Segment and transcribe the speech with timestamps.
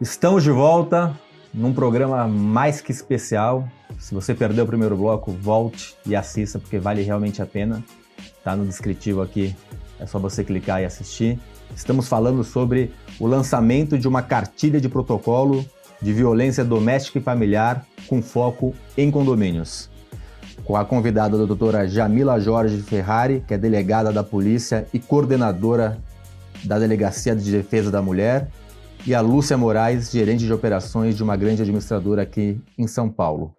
[0.00, 1.16] Estamos de volta
[1.52, 3.68] num programa mais que especial.
[3.96, 7.82] Se você perdeu o primeiro bloco, volte e assista, porque vale realmente a pena.
[8.42, 9.54] Tá no descritivo aqui,
[10.00, 11.38] é só você clicar e assistir.
[11.76, 15.64] Estamos falando sobre o lançamento de uma cartilha de protocolo
[16.02, 19.88] de violência doméstica e familiar com foco em condomínios.
[20.64, 25.98] Com a convidada da doutora Jamila Jorge Ferrari, que é delegada da polícia e coordenadora
[26.64, 28.48] da Delegacia de Defesa da Mulher,
[29.06, 33.54] e a Lúcia Moraes, gerente de operações de uma grande administradora aqui em São Paulo.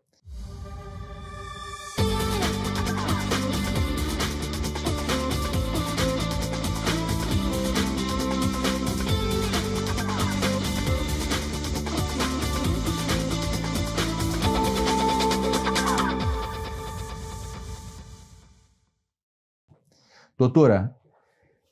[20.37, 20.93] Doutora,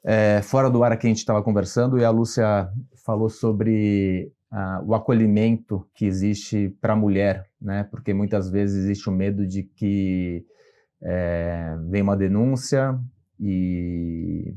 [0.03, 2.69] é, fora do ar aqui a gente estava conversando e a Lúcia
[3.03, 7.83] falou sobre uh, o acolhimento que existe para a mulher, né?
[7.83, 10.45] Porque muitas vezes existe o medo de que
[11.01, 12.97] é, vem uma denúncia
[13.39, 14.55] e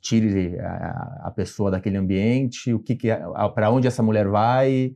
[0.00, 3.08] tire a, a, pessoa daquele ambiente, o que, que
[3.54, 4.94] para onde essa mulher vai,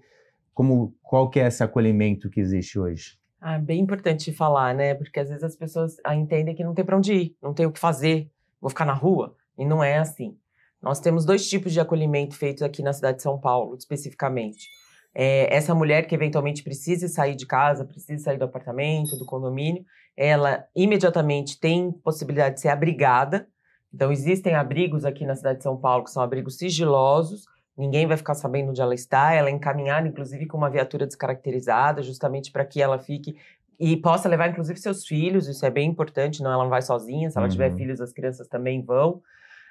[0.53, 3.19] como qual que é esse acolhimento que existe hoje?
[3.41, 4.95] Ah, bem importante falar, né?
[4.95, 7.73] Porque às vezes as pessoas entendem que não tem para onde ir, não tem o
[7.73, 9.37] que fazer, vou ficar na rua.
[9.59, 10.37] E não é assim.
[10.85, 14.69] Nós temos dois tipos de acolhimento feitos aqui na cidade de São Paulo, especificamente.
[15.15, 19.85] É, essa mulher que eventualmente precisa sair de casa, precisa sair do apartamento, do condomínio,
[20.17, 23.47] ela imediatamente tem possibilidade de ser abrigada.
[23.93, 27.47] Então, existem abrigos aqui na cidade de São Paulo que são abrigos sigilosos,
[27.77, 29.33] ninguém vai ficar sabendo onde ela está.
[29.33, 33.37] Ela é encaminhada, inclusive, com uma viatura descaracterizada, justamente para que ela fique
[33.79, 35.49] e possa levar, inclusive, seus filhos.
[35.49, 37.31] Isso é bem importante, não ela não vai sozinha.
[37.31, 37.53] Se ela uhum.
[37.53, 39.23] tiver filhos, as crianças também vão.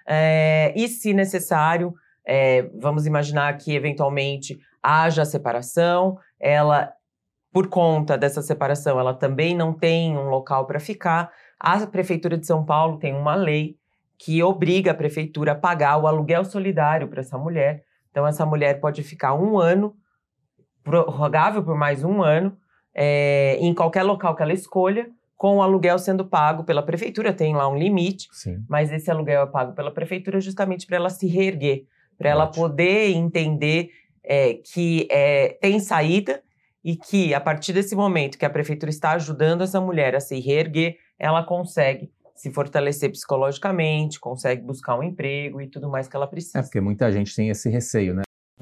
[0.08, 1.94] É, e, se necessário,
[2.26, 6.92] é, vamos imaginar que, eventualmente, haja separação, ela,
[7.52, 11.32] por conta dessa separação, ela também não tem um local para ficar.
[11.60, 13.78] A Prefeitura de São Paulo tem uma lei
[14.18, 17.84] que obriga a prefeitura a pagar o aluguel solidário para essa mulher.
[18.10, 19.96] Então, essa mulher pode ficar um ano,
[20.84, 22.56] prorrogável por mais um ano,
[22.94, 25.10] é, em qualquer local que ela escolha,
[25.44, 28.64] com o aluguel sendo pago pela prefeitura, tem lá um limite, Sim.
[28.66, 31.84] mas esse aluguel é pago pela prefeitura justamente para ela se reerguer,
[32.18, 33.90] para ela poder entender
[34.24, 36.42] é, que é, tem saída
[36.82, 40.40] e que a partir desse momento que a prefeitura está ajudando essa mulher a se
[40.40, 46.26] reerguer, ela consegue se fortalecer psicologicamente, consegue buscar um emprego e tudo mais que ela
[46.26, 46.60] precisa.
[46.60, 48.22] É porque muita gente tem esse receio, né?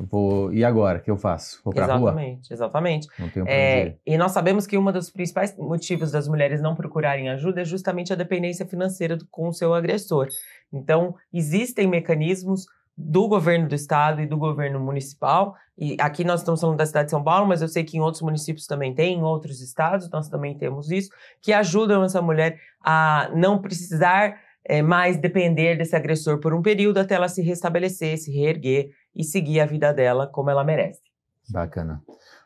[0.09, 1.61] Vou, e agora, o que eu faço?
[1.63, 2.09] Vou para rua?
[2.09, 3.07] Exatamente, exatamente.
[3.45, 7.65] É, E nós sabemos que um dos principais motivos das mulheres não procurarem ajuda é
[7.65, 10.27] justamente a dependência financeira do, com o seu agressor.
[10.71, 12.65] Então, existem mecanismos
[12.97, 15.55] do governo do estado e do governo municipal.
[15.77, 18.01] E aqui nós estamos falando da cidade de São Paulo, mas eu sei que em
[18.01, 21.09] outros municípios também tem, em outros estados nós também temos isso,
[21.41, 26.99] que ajudam essa mulher a não precisar é, mais depender desse agressor por um período
[26.99, 31.01] até ela se restabelecer, se reerguer e seguir a vida dela como ela merece.
[31.49, 32.01] Bacana.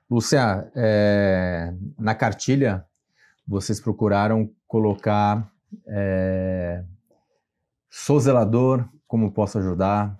[0.09, 2.85] Lúcia, é, na cartilha
[3.47, 5.51] vocês procuraram colocar
[5.87, 6.83] é,
[7.89, 10.17] sou zelador, como posso ajudar?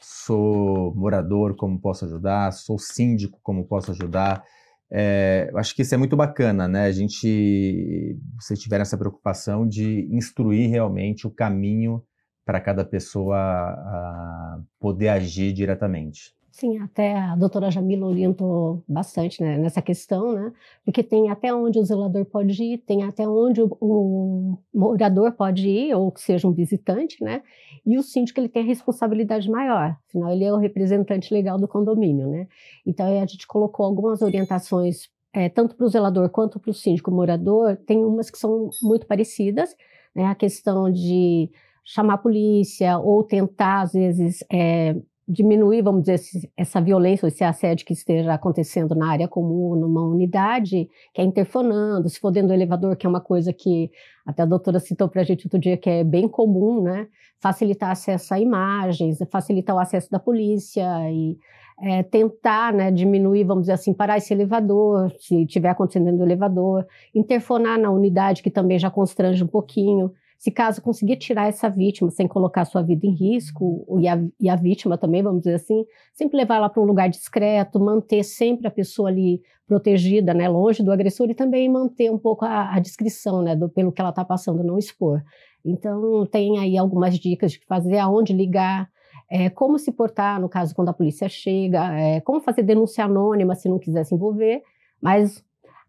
[0.00, 2.52] Sou morador, como posso ajudar?
[2.52, 4.44] Sou síndico, como posso ajudar?
[4.90, 6.84] É, acho que isso é muito bacana, né?
[6.84, 12.02] A gente, se tiver essa preocupação de instruir realmente o caminho
[12.46, 16.36] para cada pessoa poder agir diretamente.
[16.56, 20.50] Sim, até a doutora Jamila orientou bastante né, nessa questão, né?
[20.86, 25.68] Porque tem até onde o zelador pode ir, tem até onde o, o, morador pode
[25.68, 27.42] ir, ou que seja um visitante, né?
[27.84, 31.68] E o síndico ele tem a responsabilidade maior, afinal ele é o representante legal do
[31.68, 32.48] condomínio, né?
[32.86, 37.10] Então a gente colocou algumas orientações, é, tanto para o zelador quanto para o síndico
[37.10, 39.76] morador, tem umas que são muito parecidas,
[40.14, 40.24] né?
[40.24, 41.50] A questão de
[41.86, 44.96] chamar a polícia ou tentar, às vezes, é,
[45.28, 46.20] diminuir, vamos dizer,
[46.56, 51.24] essa violência ou esse assédio que esteja acontecendo na área comum, numa unidade, que é
[51.24, 53.90] interfonando, se for dentro do elevador, que é uma coisa que
[54.24, 57.06] até a doutora citou para a gente outro dia, que é bem comum, né?
[57.40, 61.36] Facilitar acesso a imagens, facilitar o acesso da polícia e
[61.82, 66.24] é, tentar né, diminuir, vamos dizer assim, parar esse elevador, se estiver acontecendo dentro do
[66.24, 70.12] elevador, interfonar na unidade, que também já constrange um pouquinho.
[70.38, 74.48] Se caso conseguir tirar essa vítima sem colocar sua vida em risco, e a, e
[74.48, 78.66] a vítima também, vamos dizer assim, sempre levar ela para um lugar discreto, manter sempre
[78.66, 82.78] a pessoa ali protegida, né, longe do agressor, e também manter um pouco a, a
[82.78, 85.22] descrição, né, do, pelo que ela está passando, não expor.
[85.64, 88.88] Então, tem aí algumas dicas de fazer, aonde ligar,
[89.28, 93.54] é, como se portar no caso quando a polícia chega, é, como fazer denúncia anônima
[93.54, 94.62] se não quiser se envolver,
[95.00, 95.44] mas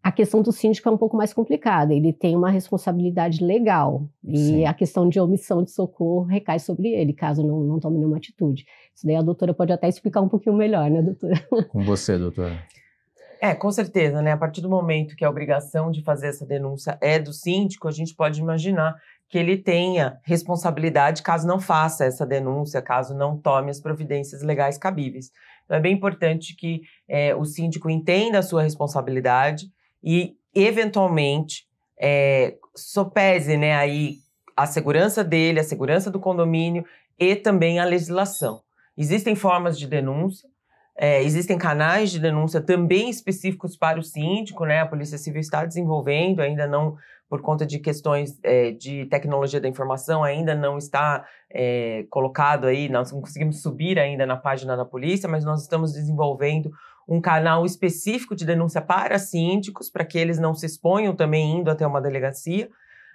[0.07, 1.93] a questão do síndico é um pouco mais complicada.
[1.93, 4.65] Ele tem uma responsabilidade legal e Sim.
[4.65, 8.65] a questão de omissão de socorro recai sobre ele, caso não, não tome nenhuma atitude.
[8.95, 11.35] Isso daí a doutora pode até explicar um pouquinho melhor, né, doutora?
[11.67, 12.57] Com você, doutora.
[13.41, 14.31] É, com certeza, né?
[14.31, 17.91] A partir do momento que a obrigação de fazer essa denúncia é do síndico, a
[17.91, 18.95] gente pode imaginar
[19.29, 24.77] que ele tenha responsabilidade caso não faça essa denúncia, caso não tome as providências legais
[24.77, 25.31] cabíveis.
[25.65, 29.67] Então, é bem importante que é, o síndico entenda a sua responsabilidade
[30.03, 31.65] e, eventualmente,
[31.99, 34.15] é, sopese né, aí
[34.55, 36.85] a segurança dele, a segurança do condomínio
[37.19, 38.61] e também a legislação.
[38.97, 40.49] Existem formas de denúncia,
[40.97, 44.81] é, existem canais de denúncia também específicos para o síndico, né?
[44.81, 46.97] A Polícia Civil está desenvolvendo, ainda não,
[47.29, 52.89] por conta de questões é, de tecnologia da informação, ainda não está é, colocado aí,
[52.89, 56.71] nós não conseguimos subir ainda na página da polícia, mas nós estamos desenvolvendo
[57.07, 61.71] um canal específico de denúncia para síndicos, para que eles não se exponham também indo
[61.71, 62.69] até uma delegacia.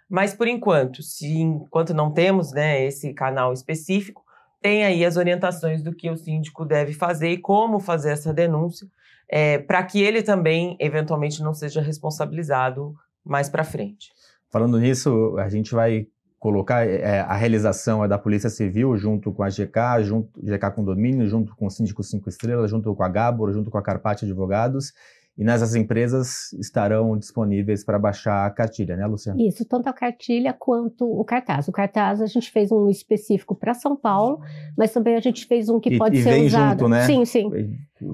[0.08, 4.22] Mas por enquanto, se enquanto não temos né, esse canal específico,
[4.60, 8.86] tem aí as orientações do que o síndico deve fazer e como fazer essa denúncia,
[9.28, 14.12] é, para que ele também, eventualmente, não seja responsabilizado mais para frente.
[14.50, 16.06] Falando nisso, a gente vai
[16.42, 21.24] colocar é, a realização é da Polícia Civil junto com a GK, junto GK Condomínio,
[21.28, 24.92] junto com o Síndico Cinco Estrelas, junto com a Gabor, junto com a Carpate Advogados
[25.36, 29.40] e nessas empresas estarão disponíveis para baixar a cartilha, né, Luciana?
[29.40, 31.68] Isso, tanto a cartilha quanto o cartaz.
[31.68, 34.40] O cartaz a gente fez um específico para São Paulo,
[34.76, 36.80] mas também a gente fez um que e, pode e ser vem usado.
[36.80, 37.06] Junto, né?
[37.06, 37.50] Sim, sim.
[37.50, 37.58] Já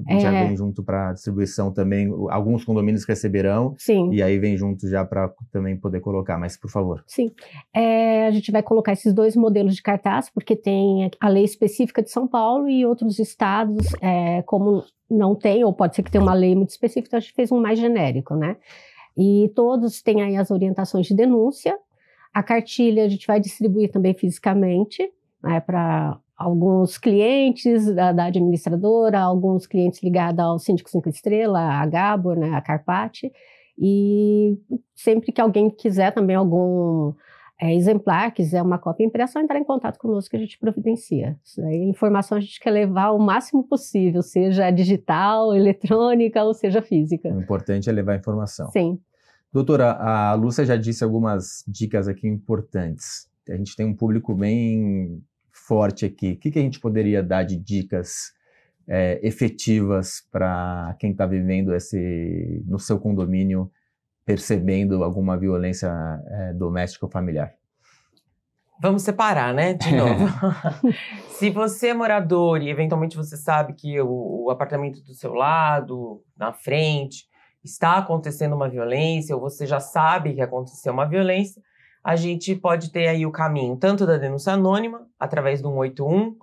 [0.07, 0.47] é...
[0.47, 2.09] vem junto para distribuição também.
[2.29, 3.75] Alguns condomínios receberão.
[3.77, 4.11] Sim.
[4.11, 6.37] E aí vem junto já para também poder colocar.
[6.37, 7.03] Mas, por favor.
[7.07, 7.31] Sim.
[7.73, 12.01] É, a gente vai colocar esses dois modelos de cartaz, porque tem a lei específica
[12.01, 16.23] de São Paulo e outros estados, é, como não tem, ou pode ser que tenha
[16.23, 18.57] uma lei muito específica, então a gente fez um mais genérico, né?
[19.17, 21.77] E todos têm aí as orientações de denúncia.
[22.33, 25.11] A cartilha a gente vai distribuir também fisicamente,
[25.43, 31.85] né, para alguns clientes da, da, administradora, alguns clientes ligados ao Síndico Cinco Estrela, a
[31.85, 33.29] Gabor, né, a Carpati.
[33.77, 34.57] E
[34.95, 37.13] sempre que alguém quiser também algum
[37.61, 41.37] é, exemplar, quiser uma cópia impressa, entrar em contato conosco que a gente providencia.
[41.43, 46.81] Isso aí, informação a gente quer levar o máximo possível, seja digital, eletrônica ou seja
[46.81, 47.27] física.
[47.29, 48.71] O importante é levar informação.
[48.71, 48.97] Sim.
[49.51, 53.27] Doutora, a Lúcia já disse algumas dicas aqui importantes.
[53.49, 55.21] A gente tem um público bem
[55.69, 56.31] forte aqui.
[56.31, 58.33] O que, que a gente poderia dar de dicas
[58.87, 63.71] é, efetivas para quem está vivendo esse no seu condomínio
[64.25, 65.87] percebendo alguma violência
[66.27, 67.53] é, doméstica ou familiar?
[68.81, 69.73] Vamos separar, né?
[69.75, 70.25] De novo.
[71.37, 76.23] Se você é morador e eventualmente você sabe que o, o, apartamento do seu lado,
[76.35, 77.25] na frente,
[77.63, 81.61] está acontecendo uma violência, ou você já sabe que aconteceu uma violência,
[82.09, 86.35] a gente pode ter aí o caminho tanto da denúncia anônima, através do 181,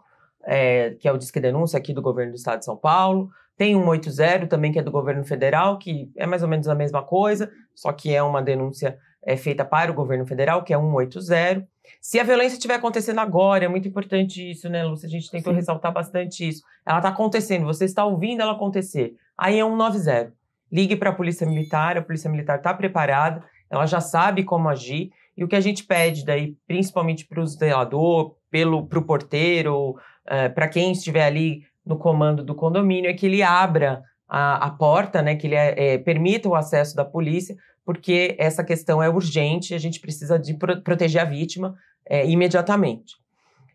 [0.45, 3.75] é, que é o Disque Denúncia aqui do governo do estado de São Paulo, tem
[3.75, 7.03] um 80 também, que é do governo federal, que é mais ou menos a mesma
[7.03, 11.67] coisa, só que é uma denúncia é, feita para o governo federal, que é 180.
[12.01, 15.09] Se a violência estiver acontecendo agora, é muito importante isso, né, Lúcia?
[15.09, 15.57] A gente tentou Sim.
[15.57, 16.63] ressaltar bastante isso.
[16.87, 19.17] Ela está acontecendo, você está ouvindo ela acontecer.
[19.37, 20.33] Aí é 190.
[20.71, 25.11] Ligue para a Polícia Militar, a Polícia Militar está preparada, ela já sabe como agir.
[25.37, 29.97] E o que a gente pede daí, principalmente para o zelador, para o porteiro, uh,
[30.27, 34.71] eh, para quem estiver ali no comando do condomínio é que ele abra a, a
[34.71, 39.75] porta, né, que ele é, permita o acesso da polícia, porque essa questão é urgente,
[39.75, 43.15] a gente precisa de pro, proteger a vítima é, imediatamente.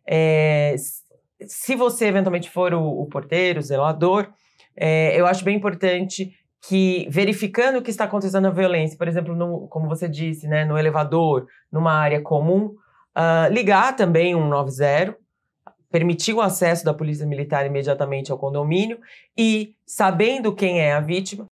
[0.05, 0.75] É,
[1.45, 4.29] se você eventualmente for o, o porteiro, o zelador,
[4.75, 9.67] eu acho bem importante que verificando o que está acontecendo na violência, por exemplo, no,
[9.67, 12.75] como você disse, né, no elevador, numa área comum,
[13.15, 15.19] uh, ligar também 190
[15.91, 18.97] permitir o acesso da polícia militar imediatamente ao condomínio
[19.37, 21.45] e, sabendo quem é a vítima,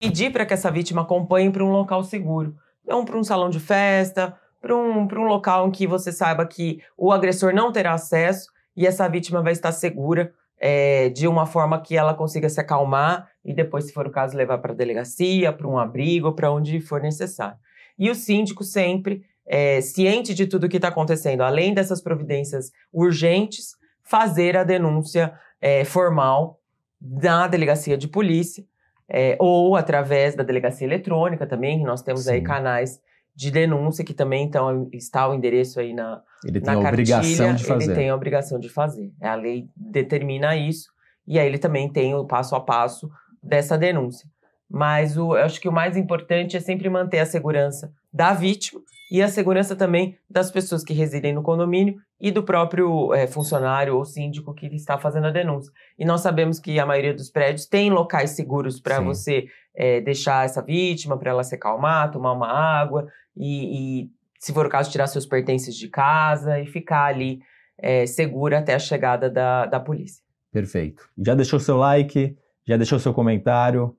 [0.00, 2.56] pedir para que essa vítima acompanhe para um local seguro.
[2.84, 6.82] Não para um salão de festa, para um, um local em que você saiba que
[6.98, 10.34] o agressor não terá acesso e essa vítima vai estar segura
[10.66, 14.34] é, de uma forma que ela consiga se acalmar e depois, se for o caso,
[14.34, 17.58] levar para a delegacia, para um abrigo, para onde for necessário.
[17.98, 22.70] E o síndico sempre é, ciente de tudo o que está acontecendo, além dessas providências
[22.90, 26.58] urgentes, fazer a denúncia é, formal
[26.98, 28.64] na delegacia de polícia
[29.06, 32.32] é, ou através da delegacia eletrônica também, que nós temos Sim.
[32.32, 32.98] aí canais
[33.34, 37.18] de denúncia, que também então, está o endereço aí na, Ele tem na a cartilha,
[37.18, 37.84] obrigação de fazer.
[37.84, 39.12] Ele tem a obrigação de fazer.
[39.20, 40.90] A lei determina isso,
[41.26, 43.10] e aí ele também tem o passo a passo
[43.42, 44.28] dessa denúncia.
[44.70, 48.80] Mas o, eu acho que o mais importante é sempre manter a segurança da vítima
[49.10, 53.96] e a segurança também das pessoas que residem no condomínio e do próprio é, funcionário
[53.96, 55.72] ou síndico que está fazendo a denúncia.
[55.98, 60.44] E nós sabemos que a maioria dos prédios tem locais seguros para você é, deixar
[60.44, 64.90] essa vítima, para ela se acalmar, tomar uma água e, e, se for o caso,
[64.90, 67.40] tirar seus pertences de casa e ficar ali
[67.78, 70.22] é, segura até a chegada da, da polícia.
[70.52, 71.08] Perfeito.
[71.18, 73.96] Já deixou seu like, já deixou seu comentário,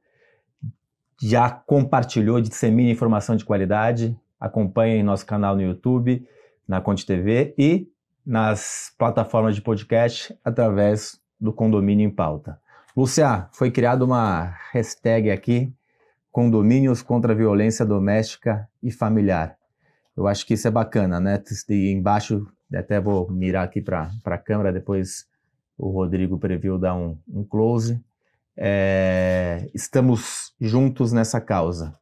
[1.22, 6.28] já compartilhou, dissemina informação de qualidade, acompanhe nosso canal no YouTube,
[6.68, 7.88] na Conte TV e
[8.26, 12.60] nas plataformas de podcast através do Condomínio em Pauta.
[12.96, 15.72] Lúcia, foi criada uma hashtag aqui,
[16.36, 19.56] Condomínios contra a Violência Doméstica e Familiar.
[20.18, 21.42] Eu acho que isso é bacana, né?
[21.70, 25.28] E embaixo, até vou mirar aqui para a câmera, depois
[25.78, 28.04] o Rodrigo previu dar um, um close.
[28.58, 31.98] É, estamos juntos nessa causa.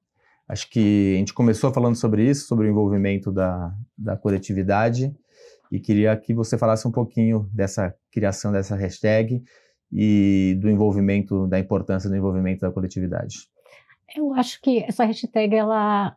[0.50, 5.16] Acho que a gente começou falando sobre isso, sobre o envolvimento da, da coletividade,
[5.72, 9.44] e queria que você falasse um pouquinho dessa criação dessa hashtag
[9.92, 13.53] e do envolvimento, da importância do envolvimento da coletividade.
[14.16, 16.16] Eu acho que essa hashtag, ela,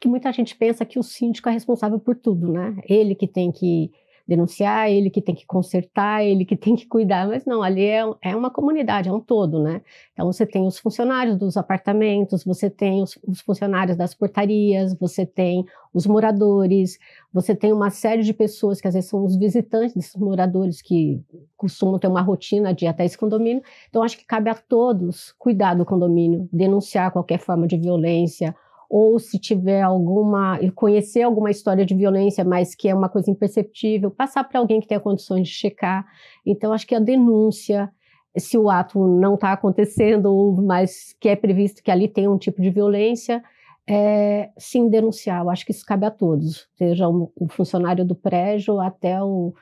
[0.00, 2.76] que muita gente pensa que o síndico é responsável por tudo, né?
[2.88, 3.90] Ele que tem que
[4.28, 8.02] denunciar, ele que tem que consertar, ele que tem que cuidar, mas não, ali é,
[8.20, 9.80] é uma comunidade, é um todo, né?
[10.12, 15.24] Então você tem os funcionários dos apartamentos, você tem os, os funcionários das portarias, você
[15.24, 16.98] tem os moradores,
[17.32, 21.22] você tem uma série de pessoas que às vezes são os visitantes desses moradores que
[21.56, 23.62] costumam ter uma rotina de ir até esse condomínio.
[23.88, 28.54] Então acho que cabe a todos cuidar do condomínio, denunciar qualquer forma de violência
[28.88, 34.10] ou se tiver alguma, conhecer alguma história de violência, mas que é uma coisa imperceptível,
[34.10, 36.06] passar para alguém que tenha condições de checar.
[36.46, 37.90] Então, acho que a denúncia,
[38.36, 42.62] se o ato não está acontecendo, mas que é previsto que ali tem um tipo
[42.62, 43.42] de violência,
[43.86, 45.42] é, sim denunciar.
[45.42, 49.52] Eu acho que isso cabe a todos, seja o funcionário do prédio até o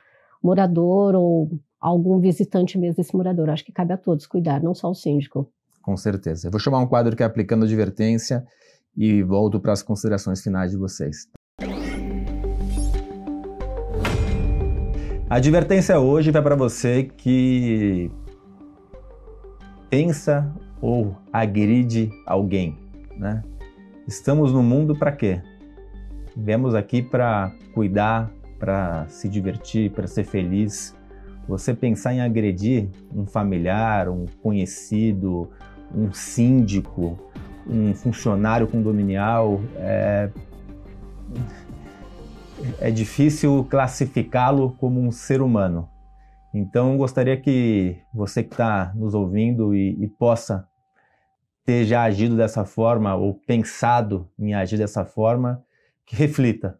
[0.41, 3.47] morador ou algum visitante mesmo desse morador.
[3.47, 5.51] Eu acho que cabe a todos cuidar, não só o síndico.
[5.81, 6.47] Com certeza.
[6.47, 8.45] Eu vou chamar um quadro que é aplicando advertência
[8.97, 11.29] e volto para as considerações finais de vocês.
[15.29, 18.09] A advertência hoje vai para você que
[19.89, 20.51] pensa
[20.81, 22.77] ou agride alguém,
[23.17, 23.43] né?
[24.07, 25.41] Estamos no mundo para quê?
[26.35, 30.95] Viemos aqui para cuidar, para se divertir, para ser feliz.
[31.45, 35.49] Você pensar em agredir um familiar, um conhecido,
[35.93, 37.19] um síndico,
[37.69, 40.29] um funcionário condominial, é,
[42.79, 45.89] é difícil classificá-lo como um ser humano.
[46.53, 50.67] Então, gostaria que você que está nos ouvindo e, e, possa
[51.65, 55.63] ter já agido dessa forma ou pensado em agir dessa forma,
[56.05, 56.79] que reflita.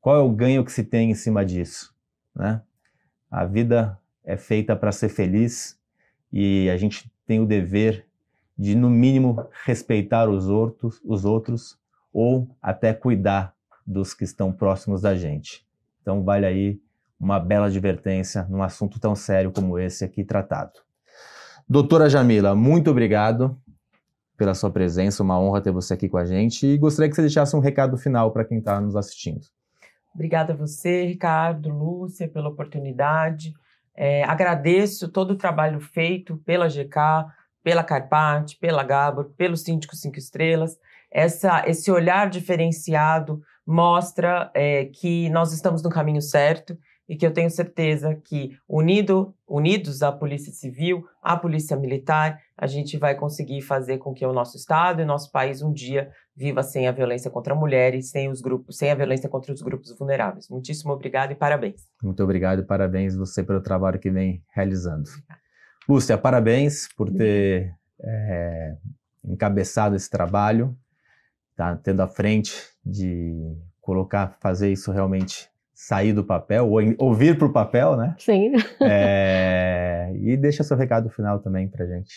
[0.00, 1.94] Qual é o ganho que se tem em cima disso?
[2.34, 2.60] Né?
[3.30, 5.78] A vida é feita para ser feliz
[6.32, 8.06] e a gente tem o dever
[8.56, 11.78] de, no mínimo, respeitar os outros, os outros
[12.12, 13.54] ou até cuidar
[13.86, 15.66] dos que estão próximos da gente.
[16.00, 16.80] Então, vale aí
[17.18, 20.80] uma bela advertência num assunto tão sério como esse aqui tratado.
[21.68, 23.58] Doutora Jamila, muito obrigado
[24.36, 27.22] pela sua presença, uma honra ter você aqui com a gente e gostaria que você
[27.22, 29.40] deixasse um recado final para quem está nos assistindo.
[30.14, 33.52] Obrigada a você, Ricardo, Lúcia, pela oportunidade.
[33.96, 37.26] É, agradeço todo o trabalho feito pela GK,
[37.64, 40.78] pela Carpate, pela Gabor, pelo Síndico Cinco Estrelas.
[41.10, 46.78] Essa, esse olhar diferenciado mostra é, que nós estamos no caminho certo
[47.08, 52.66] e que eu tenho certeza que, unido, unidos à Polícia Civil, à Polícia Militar, a
[52.66, 56.10] gente vai conseguir fazer com que o nosso Estado e o nosso país um dia
[56.36, 59.96] viva sem a violência contra mulheres, sem os grupos, sem a violência contra os grupos
[59.96, 60.48] vulneráveis.
[60.48, 61.82] Muitíssimo obrigado e parabéns.
[62.02, 65.08] Muito obrigado e parabéns você pelo trabalho que vem realizando.
[65.08, 65.43] Obrigada.
[65.88, 68.76] Lúcia, parabéns por ter é,
[69.24, 70.76] encabeçado esse trabalho,
[71.56, 77.36] tá tendo a frente de colocar, fazer isso realmente sair do papel, ou, ou vir
[77.36, 78.14] para o papel, né?
[78.18, 78.52] Sim.
[78.80, 82.14] É, e deixa seu recado final também para gente.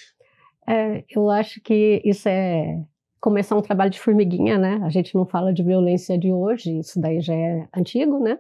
[0.68, 2.82] É, eu acho que isso é
[3.20, 4.80] começar um trabalho de formiguinha, né?
[4.84, 8.38] A gente não fala de violência de hoje, isso daí já é antigo, né?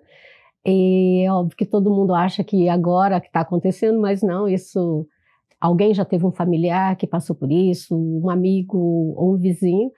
[0.65, 5.07] E é óbvio que todo mundo acha que agora que está acontecendo, mas não, isso
[5.59, 9.91] Alguém já teve um familiar que passou por isso, um amigo ou um vizinho.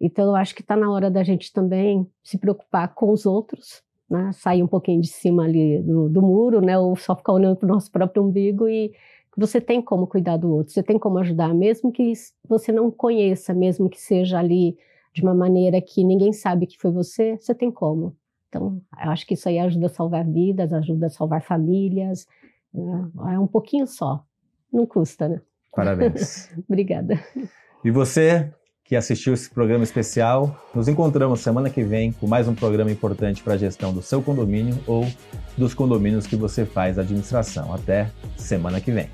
[0.00, 3.82] Então, eu acho que está na hora da gente também se preocupar com os outros,
[4.10, 4.30] né?
[4.32, 6.78] sair um pouquinho de cima ali do, do muro, né?
[6.78, 8.92] ou só ficar olhando para o nosso próprio umbigo e
[9.36, 12.12] você tem como cuidar do outro, você tem como ajudar, mesmo que
[12.46, 14.76] você não conheça, mesmo que seja ali
[15.14, 18.16] de uma maneira que ninguém sabe que foi você, você tem como.
[18.48, 22.26] Então, eu acho que isso aí ajuda a salvar vidas, ajuda a salvar famílias,
[22.72, 23.10] né?
[23.32, 24.22] é um pouquinho só,
[24.72, 25.40] não custa, né?
[25.74, 26.50] Parabéns.
[26.68, 27.22] Obrigada.
[27.84, 28.52] E você
[28.84, 33.42] que assistiu esse programa especial, nos encontramos semana que vem com mais um programa importante
[33.42, 35.06] para a gestão do seu condomínio ou
[35.56, 37.72] dos condomínios que você faz administração.
[37.72, 39.08] Até semana que vem.